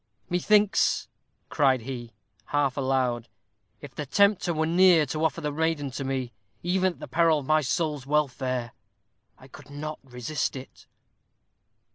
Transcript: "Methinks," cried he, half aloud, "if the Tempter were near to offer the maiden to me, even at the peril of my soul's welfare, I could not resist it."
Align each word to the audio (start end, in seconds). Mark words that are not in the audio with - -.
"Methinks," 0.31 1.07
cried 1.49 1.81
he, 1.81 2.11
half 2.45 2.75
aloud, 2.75 3.27
"if 3.81 3.93
the 3.93 4.07
Tempter 4.07 4.51
were 4.51 4.65
near 4.65 5.05
to 5.05 5.23
offer 5.23 5.41
the 5.41 5.51
maiden 5.51 5.91
to 5.91 6.03
me, 6.03 6.33
even 6.63 6.93
at 6.93 6.99
the 6.99 7.07
peril 7.07 7.37
of 7.37 7.45
my 7.45 7.61
soul's 7.61 8.07
welfare, 8.07 8.71
I 9.37 9.47
could 9.47 9.69
not 9.69 9.99
resist 10.01 10.55
it." 10.55 10.87